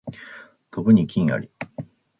[0.71, 1.51] 飛ぶに禽あり